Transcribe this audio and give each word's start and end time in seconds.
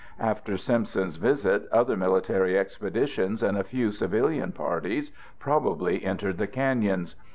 After 0.19 0.57
Simpson's 0.57 1.17
visit, 1.17 1.67
other 1.71 1.95
military 1.95 2.57
expeditions 2.57 3.43
and 3.43 3.55
a 3.55 3.63
few 3.63 3.91
civilian 3.91 4.51
parties 4.51 5.11
probably 5.37 6.03
entered 6.03 6.39
the 6.39 6.47
canyons. 6.47 7.15